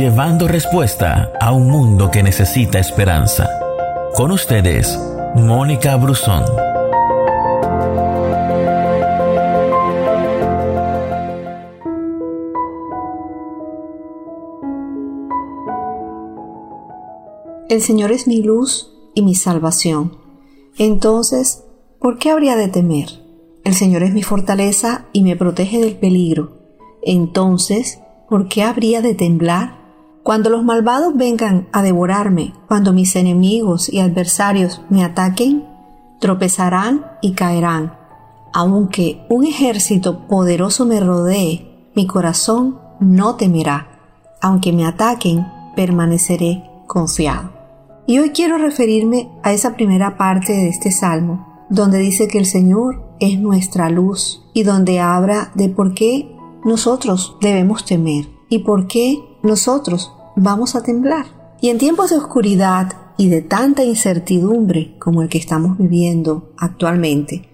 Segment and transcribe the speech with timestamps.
[0.00, 3.46] llevando respuesta a un mundo que necesita esperanza.
[4.14, 4.98] Con ustedes,
[5.36, 6.42] Mónica Brusón.
[17.68, 20.16] El Señor es mi luz y mi salvación.
[20.78, 21.64] Entonces,
[22.00, 23.08] ¿por qué habría de temer?
[23.64, 26.56] El Señor es mi fortaleza y me protege del peligro.
[27.02, 29.79] Entonces, ¿por qué habría de temblar?
[30.22, 35.64] Cuando los malvados vengan a devorarme, cuando mis enemigos y adversarios me ataquen,
[36.20, 37.94] tropezarán y caerán.
[38.52, 43.88] Aunque un ejército poderoso me rodee, mi corazón no temerá.
[44.42, 47.52] Aunque me ataquen, permaneceré confiado.
[48.06, 52.46] Y hoy quiero referirme a esa primera parte de este salmo, donde dice que el
[52.46, 58.86] Señor es nuestra luz y donde habla de por qué nosotros debemos temer y por
[58.86, 61.26] qué nosotros vamos a temblar.
[61.60, 67.48] Y en tiempos de oscuridad y de tanta incertidumbre como el que estamos viviendo actualmente,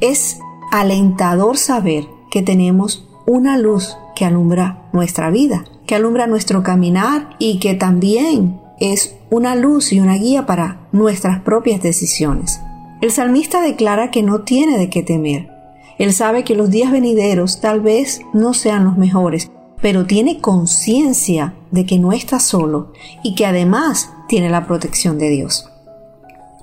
[0.00, 0.38] es
[0.72, 7.58] alentador saber que tenemos una luz que alumbra nuestra vida, que alumbra nuestro caminar y
[7.58, 12.60] que también es una luz y una guía para nuestras propias decisiones.
[13.00, 15.50] El salmista declara que no tiene de qué temer.
[15.98, 19.50] Él sabe que los días venideros tal vez no sean los mejores,
[19.80, 22.92] pero tiene conciencia de que no está solo
[23.22, 25.68] y que además tiene la protección de Dios.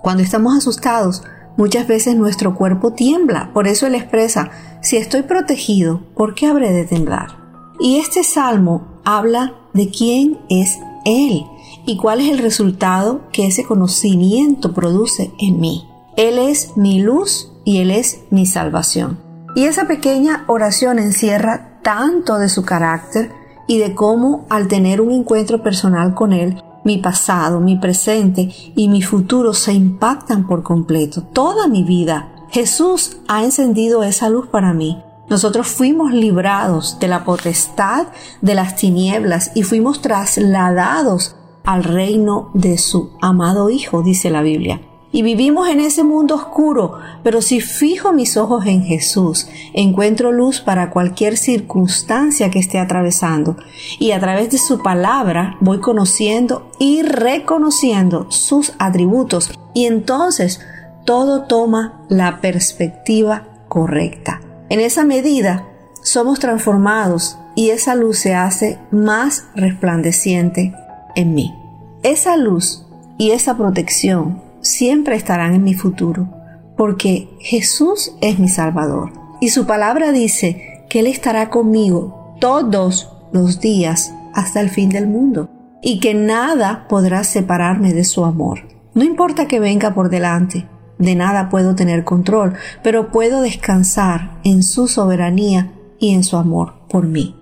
[0.02, 1.24] Cuando estamos asustados,
[1.58, 4.52] muchas veces nuestro cuerpo tiembla, por eso él expresa,
[4.82, 7.38] si estoy protegido, ¿por qué habré de temblar?
[7.80, 11.46] Y este salmo habla de quién es Él
[11.86, 15.88] y cuál es el resultado que ese conocimiento produce en mí.
[16.16, 19.20] Él es mi luz y Él es mi salvación.
[19.56, 23.32] Y esa pequeña oración encierra tanto de su carácter
[23.68, 28.88] y de cómo al tener un encuentro personal con Él, mi pasado, mi presente y
[28.88, 31.22] mi futuro se impactan por completo.
[31.22, 32.30] Toda mi vida.
[32.50, 35.04] Jesús ha encendido esa luz para mí.
[35.30, 38.08] Nosotros fuimos librados de la potestad
[38.42, 44.80] de las tinieblas y fuimos trasladados al reino de su amado Hijo, dice la Biblia.
[45.12, 50.60] Y vivimos en ese mundo oscuro, pero si fijo mis ojos en Jesús, encuentro luz
[50.60, 53.56] para cualquier circunstancia que esté atravesando.
[54.00, 59.52] Y a través de su palabra voy conociendo y reconociendo sus atributos.
[59.74, 60.60] Y entonces
[61.06, 64.42] todo toma la perspectiva correcta.
[64.70, 65.66] En esa medida
[66.04, 70.74] somos transformados y esa luz se hace más resplandeciente
[71.16, 71.56] en mí.
[72.04, 72.86] Esa luz
[73.18, 76.28] y esa protección siempre estarán en mi futuro,
[76.76, 79.12] porque Jesús es mi Salvador.
[79.42, 85.08] Y su palabra dice que Él estará conmigo todos los días hasta el fin del
[85.08, 85.50] mundo,
[85.82, 88.68] y que nada podrá separarme de su amor.
[88.94, 90.68] No importa que venga por delante,
[90.98, 96.74] de nada puedo tener control, pero puedo descansar en su soberanía y en su amor
[96.90, 97.36] por mí.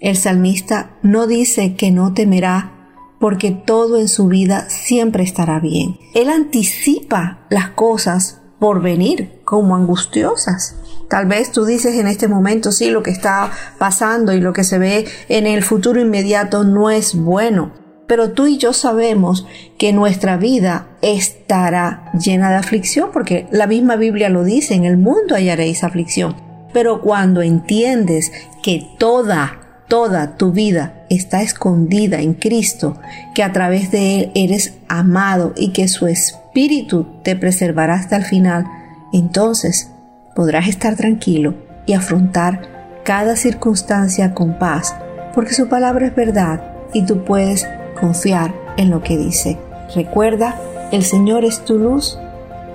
[0.00, 2.79] El salmista no dice que no temerá
[3.20, 5.98] porque todo en su vida siempre estará bien.
[6.14, 10.76] Él anticipa las cosas por venir como angustiosas.
[11.08, 14.64] Tal vez tú dices en este momento, sí, lo que está pasando y lo que
[14.64, 17.72] se ve en el futuro inmediato no es bueno.
[18.06, 19.46] Pero tú y yo sabemos
[19.78, 24.96] que nuestra vida estará llena de aflicción, porque la misma Biblia lo dice, en el
[24.96, 26.36] mundo hallaréis aflicción.
[26.72, 28.32] Pero cuando entiendes
[28.62, 29.59] que toda
[29.90, 32.96] toda tu vida está escondida en Cristo,
[33.34, 38.24] que a través de Él eres amado y que su Espíritu te preservará hasta el
[38.24, 38.66] final,
[39.12, 39.90] entonces
[40.36, 41.54] podrás estar tranquilo
[41.86, 44.94] y afrontar cada circunstancia con paz,
[45.34, 46.62] porque su palabra es verdad
[46.94, 47.66] y tú puedes
[48.00, 49.58] confiar en lo que dice.
[49.96, 50.54] Recuerda,
[50.92, 52.16] el Señor es tu luz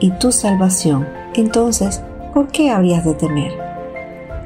[0.02, 1.08] y tu salvación.
[1.34, 2.02] Entonces,
[2.34, 3.54] ¿por qué habrías de temer?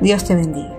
[0.02, 0.79] Dios te bendiga.